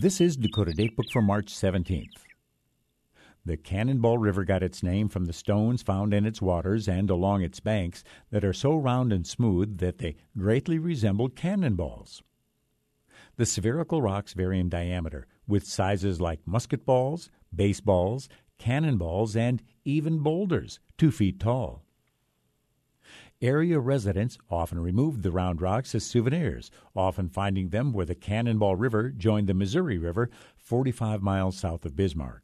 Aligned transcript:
This 0.00 0.20
is 0.20 0.36
Dakota 0.36 0.70
Datebook 0.70 1.10
for 1.10 1.20
March 1.20 1.52
17th. 1.52 2.22
The 3.44 3.56
Cannonball 3.56 4.18
River 4.18 4.44
got 4.44 4.62
its 4.62 4.80
name 4.80 5.08
from 5.08 5.24
the 5.24 5.32
stones 5.32 5.82
found 5.82 6.14
in 6.14 6.24
its 6.24 6.40
waters 6.40 6.86
and 6.86 7.10
along 7.10 7.42
its 7.42 7.58
banks 7.58 8.04
that 8.30 8.44
are 8.44 8.52
so 8.52 8.76
round 8.76 9.12
and 9.12 9.26
smooth 9.26 9.78
that 9.78 9.98
they 9.98 10.14
greatly 10.36 10.78
resemble 10.78 11.28
cannonballs. 11.28 12.22
The 13.38 13.44
spherical 13.44 14.00
rocks 14.00 14.34
vary 14.34 14.60
in 14.60 14.68
diameter, 14.68 15.26
with 15.48 15.66
sizes 15.66 16.20
like 16.20 16.46
musket 16.46 16.86
balls, 16.86 17.28
baseballs, 17.52 18.28
cannonballs, 18.56 19.34
and 19.34 19.60
even 19.84 20.20
boulders, 20.20 20.78
two 20.96 21.10
feet 21.10 21.40
tall. 21.40 21.87
Area 23.40 23.78
residents 23.78 24.36
often 24.50 24.80
removed 24.80 25.22
the 25.22 25.30
round 25.30 25.62
rocks 25.62 25.94
as 25.94 26.02
souvenirs, 26.02 26.72
often 26.96 27.28
finding 27.28 27.68
them 27.68 27.92
where 27.92 28.06
the 28.06 28.16
Cannonball 28.16 28.74
River 28.74 29.10
joined 29.10 29.46
the 29.46 29.54
Missouri 29.54 29.96
River 29.96 30.28
45 30.56 31.22
miles 31.22 31.56
south 31.56 31.84
of 31.84 31.94
Bismarck. 31.94 32.42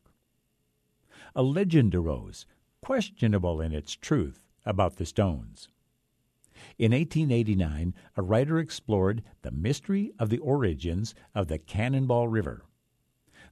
A 1.35 1.43
legend 1.43 1.97
arose, 1.97 2.47
questionable 2.81 3.61
in 3.61 3.73
its 3.73 3.97
truth, 3.97 4.41
about 4.65 4.95
the 4.97 5.05
stones. 5.05 5.69
In 6.79 6.93
1889, 6.93 7.93
a 8.17 8.23
writer 8.23 8.61
explored 8.61 9.25
the 9.43 9.51
mystery 9.51 10.13
of 10.21 10.31
the 10.31 10.39
origins 10.39 11.13
of 11.35 11.49
the 11.49 11.59
Cannonball 11.59 12.29
River. 12.29 12.63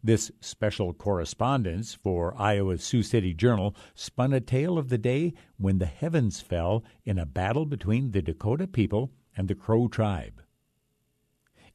This 0.04 0.32
special 0.40 0.92
correspondence 0.92 1.94
for 1.94 2.34
Iowa's 2.36 2.82
Sioux 2.82 3.04
City 3.04 3.32
Journal 3.32 3.76
spun 3.94 4.32
a 4.32 4.40
tale 4.40 4.76
of 4.76 4.88
the 4.88 4.98
day 4.98 5.32
when 5.58 5.78
the 5.78 5.86
heavens 5.86 6.40
fell 6.40 6.82
in 7.04 7.20
a 7.20 7.26
battle 7.26 7.66
between 7.66 8.10
the 8.10 8.20
Dakota 8.20 8.66
people 8.66 9.12
and 9.36 9.46
the 9.46 9.54
Crow 9.54 9.86
tribe. 9.86 10.42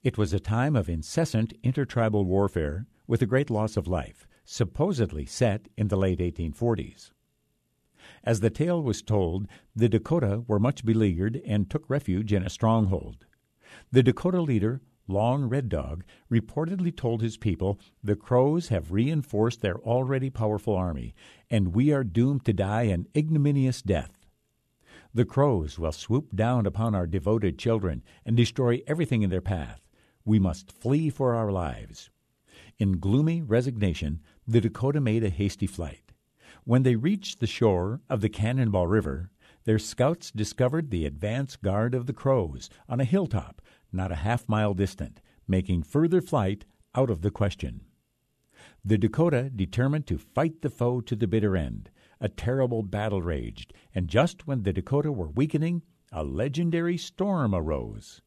It 0.03 0.17
was 0.17 0.33
a 0.33 0.41
time 0.41 0.75
of 0.75 0.89
incessant 0.89 1.53
intertribal 1.63 2.25
warfare 2.25 2.85
with 3.07 3.21
a 3.21 3.25
great 3.25 3.49
loss 3.49 3.77
of 3.77 3.87
life, 3.87 4.27
supposedly 4.43 5.25
set 5.25 5.69
in 5.77 5.87
the 5.87 5.95
late 5.95 6.19
1840s. 6.19 7.11
As 8.25 8.41
the 8.41 8.49
tale 8.49 8.83
was 8.83 9.01
told, 9.01 9.47
the 9.73 9.87
Dakota 9.87 10.43
were 10.47 10.59
much 10.59 10.83
beleaguered 10.85 11.41
and 11.45 11.69
took 11.69 11.89
refuge 11.89 12.33
in 12.33 12.43
a 12.43 12.49
stronghold. 12.49 13.25
The 13.91 14.03
Dakota 14.03 14.41
leader 14.41 14.81
Long 15.07 15.45
Red 15.45 15.69
Dog, 15.69 16.03
reportedly 16.29 16.95
told 16.95 17.21
his 17.21 17.37
people, 17.37 17.79
The 18.03 18.15
Crows 18.15 18.67
have 18.67 18.91
reinforced 18.91 19.61
their 19.61 19.77
already 19.77 20.29
powerful 20.29 20.75
army, 20.75 21.15
and 21.49 21.73
we 21.73 21.93
are 21.93 22.03
doomed 22.03 22.43
to 22.45 22.53
die 22.53 22.83
an 22.83 23.07
ignominious 23.15 23.81
death. 23.81 24.25
The 25.13 25.25
Crows 25.25 25.79
will 25.79 25.93
swoop 25.93 26.35
down 26.35 26.65
upon 26.65 26.93
our 26.93 27.07
devoted 27.07 27.57
children 27.57 28.03
and 28.25 28.35
destroy 28.35 28.81
everything 28.85 29.21
in 29.21 29.29
their 29.29 29.41
path. 29.41 29.81
We 30.25 30.39
must 30.39 30.71
flee 30.71 31.09
for 31.09 31.33
our 31.33 31.51
lives. 31.51 32.09
In 32.77 32.99
gloomy 32.99 33.41
resignation, 33.41 34.21
the 34.45 34.61
Dakota 34.61 34.99
made 34.99 35.23
a 35.23 35.29
hasty 35.29 35.67
flight. 35.67 36.11
When 36.65 36.83
they 36.83 36.95
reached 36.95 37.39
the 37.39 37.47
shore 37.47 38.01
of 38.09 38.19
the 38.21 38.29
Cannonball 38.29 38.87
River, 38.87 39.31
their 39.67 39.77
scouts 39.77 40.31
discovered 40.31 40.89
the 40.89 41.05
advance 41.05 41.57
guard 41.57 41.93
of 41.93 42.05
the 42.05 42.13
Crows 42.13 42.69
on 42.87 43.01
a 43.01 43.05
hilltop 43.05 43.61
not 43.91 44.13
a 44.13 44.15
half 44.15 44.47
mile 44.47 44.73
distant, 44.73 45.21
making 45.45 45.83
further 45.83 46.21
flight 46.21 46.63
out 46.95 47.09
of 47.09 47.21
the 47.21 47.31
question. 47.31 47.81
The 48.85 48.97
Dakota 48.97 49.49
determined 49.53 50.07
to 50.07 50.17
fight 50.17 50.61
the 50.61 50.69
foe 50.69 51.01
to 51.01 51.17
the 51.17 51.27
bitter 51.27 51.57
end. 51.57 51.89
A 52.21 52.29
terrible 52.29 52.81
battle 52.81 53.21
raged, 53.21 53.73
and 53.93 54.07
just 54.07 54.47
when 54.47 54.63
the 54.63 54.71
Dakota 54.71 55.11
were 55.11 55.29
weakening, 55.29 55.83
a 56.13 56.23
legendary 56.23 56.97
storm 56.97 57.53
arose. 57.53 58.21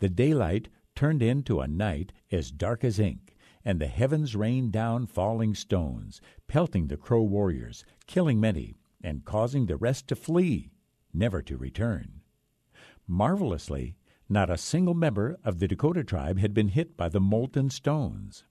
The 0.00 0.08
daylight 0.08 0.68
turned 0.96 1.22
into 1.22 1.60
a 1.60 1.68
night 1.68 2.12
as 2.32 2.50
dark 2.50 2.82
as 2.82 2.98
ink, 2.98 3.36
and 3.64 3.80
the 3.80 3.86
heavens 3.86 4.34
rained 4.36 4.72
down 4.72 5.06
falling 5.06 5.54
stones, 5.54 6.20
pelting 6.48 6.88
the 6.88 6.96
Crow 6.96 7.22
warriors, 7.22 7.84
killing 8.06 8.40
many, 8.40 8.74
and 9.04 9.24
causing 9.24 9.66
the 9.66 9.76
rest 9.76 10.08
to 10.08 10.16
flee, 10.16 10.72
never 11.12 11.42
to 11.42 11.56
return. 11.56 12.22
Marvelously, 13.06 13.96
not 14.28 14.50
a 14.50 14.56
single 14.56 14.94
member 14.94 15.38
of 15.44 15.58
the 15.58 15.68
Dakota 15.68 16.02
tribe 16.02 16.38
had 16.38 16.54
been 16.54 16.68
hit 16.68 16.96
by 16.96 17.08
the 17.08 17.20
molten 17.20 17.68
stones. 17.70 18.44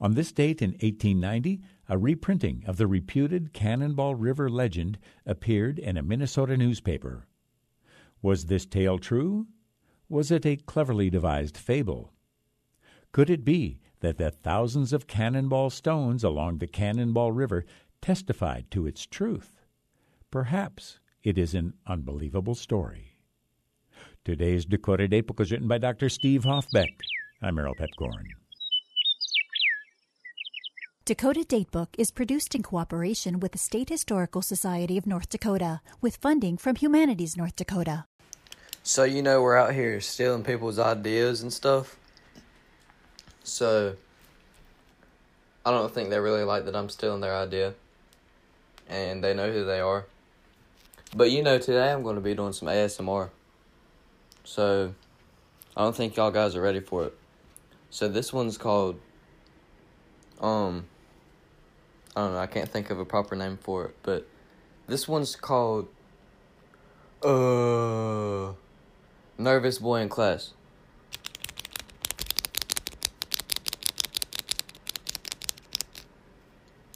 On 0.00 0.14
this 0.14 0.32
date 0.32 0.62
in 0.62 0.70
1890, 0.70 1.60
a 1.88 1.98
reprinting 1.98 2.64
of 2.66 2.78
the 2.78 2.86
reputed 2.86 3.52
Cannonball 3.52 4.14
River 4.14 4.48
legend 4.48 4.98
appeared 5.26 5.78
in 5.78 5.96
a 5.96 6.02
Minnesota 6.02 6.56
newspaper. 6.56 7.28
Was 8.22 8.46
this 8.46 8.66
tale 8.66 8.98
true? 8.98 9.46
Was 10.08 10.30
it 10.30 10.46
a 10.46 10.56
cleverly 10.56 11.10
devised 11.10 11.56
fable? 11.56 12.12
Could 13.12 13.28
it 13.30 13.44
be 13.44 13.78
that 14.00 14.16
the 14.16 14.30
thousands 14.30 14.92
of 14.92 15.06
cannonball 15.06 15.70
stones 15.70 16.24
along 16.24 16.58
the 16.58 16.66
Cannonball 16.66 17.30
River 17.30 17.64
testified 18.02 18.66
to 18.72 18.86
its 18.86 19.06
truth? 19.06 19.62
Perhaps 20.30 20.98
it 21.22 21.38
is 21.38 21.54
an 21.54 21.74
unbelievable 21.86 22.54
story. 22.54 23.16
Today's 24.24 24.64
Dakota 24.64 25.08
Datebook 25.08 25.38
was 25.38 25.50
written 25.50 25.68
by 25.68 25.78
Dr. 25.78 26.08
Steve 26.08 26.42
Hoffbeck. 26.42 26.90
I'm 27.40 27.54
Merrill 27.54 27.74
Piepkorn. 27.74 28.26
Dakota 31.04 31.44
Datebook 31.48 31.88
is 31.98 32.10
produced 32.10 32.54
in 32.54 32.62
cooperation 32.62 33.40
with 33.40 33.52
the 33.52 33.58
State 33.58 33.88
Historical 33.88 34.42
Society 34.42 34.96
of 34.96 35.06
North 35.06 35.28
Dakota 35.28 35.80
with 36.00 36.16
funding 36.16 36.56
from 36.56 36.76
Humanities 36.76 37.36
North 37.36 37.56
Dakota. 37.56 38.06
So, 38.84 39.04
you 39.04 39.22
know, 39.22 39.42
we're 39.42 39.56
out 39.56 39.74
here 39.74 40.00
stealing 40.00 40.44
people's 40.44 40.78
ideas 40.78 41.42
and 41.42 41.52
stuff. 41.52 41.96
So, 43.44 43.96
I 45.64 45.70
don't 45.70 45.92
think 45.92 46.10
they 46.10 46.20
really 46.20 46.44
like 46.44 46.64
that 46.64 46.76
I'm 46.76 46.88
stealing 46.88 47.20
their 47.20 47.34
idea. 47.34 47.74
And 48.92 49.24
they 49.24 49.32
know 49.32 49.50
who 49.50 49.64
they 49.64 49.80
are. 49.80 50.06
But, 51.16 51.30
you 51.30 51.42
know, 51.42 51.58
today 51.58 51.90
I'm 51.90 52.02
going 52.02 52.16
to 52.16 52.20
be 52.22 52.34
doing 52.34 52.52
some 52.52 52.68
ASMR. 52.68 53.30
So, 54.44 54.94
I 55.74 55.82
don't 55.82 55.96
think 55.96 56.16
y'all 56.16 56.30
guys 56.30 56.54
are 56.54 56.60
ready 56.60 56.80
for 56.80 57.04
it. 57.04 57.18
So 57.88 58.08
this 58.08 58.32
one's 58.32 58.58
called, 58.58 59.00
um, 60.40 60.86
I 62.14 62.20
don't 62.20 62.32
know, 62.32 62.38
I 62.38 62.46
can't 62.46 62.68
think 62.68 62.90
of 62.90 62.98
a 62.98 63.04
proper 63.04 63.36
name 63.36 63.58
for 63.58 63.86
it, 63.86 63.96
but 64.02 64.26
this 64.86 65.08
one's 65.08 65.36
called, 65.36 65.88
uh, 67.22 68.52
Nervous 69.38 69.78
Boy 69.78 70.00
in 70.00 70.08
Class. 70.08 70.52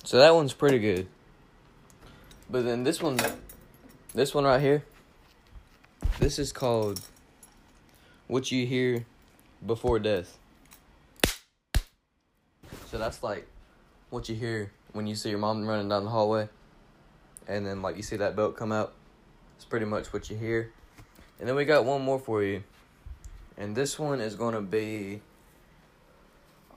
So 0.05 0.19
that 0.19 0.35
one's 0.35 0.53
pretty 0.53 0.79
good. 0.79 1.09
But 2.49 2.65
then 2.65 2.85
this 2.85 3.03
one, 3.03 3.19
this 4.15 4.35
one 4.35 4.45
right 4.45 4.61
here, 4.61 4.85
this 6.21 6.39
is 6.39 6.53
called 6.53 7.01
what 8.29 8.53
you 8.53 8.67
hear 8.67 9.05
before 9.67 9.99
death. 9.99 10.39
So 12.87 12.99
that's 12.99 13.23
like 13.23 13.47
what 14.11 14.29
you 14.29 14.37
hear 14.37 14.71
when 14.93 15.09
you 15.09 15.17
see 15.17 15.31
your 15.31 15.39
mom 15.39 15.67
running 15.67 15.89
down 15.89 16.05
the 16.05 16.11
hallway, 16.11 16.49
and 17.49 17.67
then 17.67 17.83
like 17.83 17.97
you 17.97 18.03
see 18.03 18.17
that 18.17 18.37
belt 18.37 18.57
come 18.57 18.71
out. 18.71 18.95
It's 19.57 19.65
pretty 19.65 19.87
much 19.87 20.13
what 20.13 20.31
you 20.31 20.37
hear. 20.37 20.71
And 21.41 21.49
then 21.49 21.57
we 21.57 21.65
got 21.65 21.85
one 21.85 22.03
more 22.03 22.19
for 22.19 22.45
you, 22.45 22.63
and 23.59 23.75
this 23.75 23.99
one 23.99 24.21
is 24.21 24.37
gonna 24.37 24.63
be. 24.63 25.21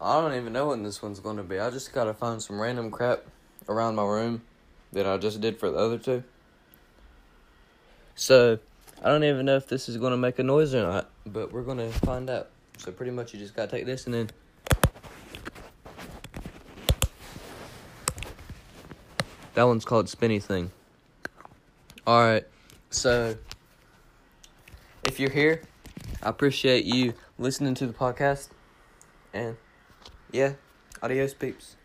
I 0.01 0.19
don't 0.19 0.33
even 0.33 0.51
know 0.51 0.67
what 0.67 0.81
this 0.81 1.01
one's 1.01 1.19
gonna 1.19 1.43
be. 1.43 1.59
I 1.59 1.69
just 1.69 1.93
gotta 1.93 2.13
find 2.13 2.41
some 2.41 2.59
random 2.59 2.89
crap 2.89 3.23
around 3.67 3.95
my 3.95 4.03
room 4.03 4.41
that 4.93 5.05
I 5.05 5.17
just 5.17 5.41
did 5.41 5.59
for 5.59 5.69
the 5.69 5.77
other 5.77 5.97
two. 5.97 6.23
So 8.15 8.59
I 9.03 9.09
don't 9.09 9.23
even 9.23 9.45
know 9.45 9.55
if 9.55 9.67
this 9.67 9.87
is 9.89 9.97
going 9.97 10.11
to 10.11 10.17
make 10.17 10.39
a 10.39 10.43
noise 10.43 10.73
or 10.73 10.83
not, 10.83 11.09
but 11.25 11.51
we're 11.51 11.63
going 11.63 11.77
to 11.77 11.89
find 11.99 12.29
out. 12.29 12.49
So 12.77 12.91
pretty 12.91 13.11
much 13.11 13.33
you 13.33 13.39
just 13.39 13.55
got 13.55 13.69
to 13.69 13.77
take 13.77 13.85
this 13.85 14.05
and 14.05 14.13
then 14.13 14.29
That 19.59 19.67
one's 19.67 19.83
called 19.83 20.07
Spinny 20.07 20.39
Thing. 20.39 20.71
Alright, 22.07 22.47
so 22.89 23.35
if 25.03 25.19
you're 25.19 25.29
here, 25.29 25.63
I 26.23 26.29
appreciate 26.29 26.85
you 26.85 27.13
listening 27.37 27.73
to 27.75 27.85
the 27.85 27.91
podcast. 27.91 28.47
And 29.33 29.57
yeah, 30.31 30.53
adios, 31.03 31.33
peeps. 31.33 31.75